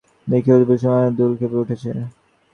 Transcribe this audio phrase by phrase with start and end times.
[0.27, 1.89] নিখিল, মুসলমানের দল ক্ষেপে উঠেছে।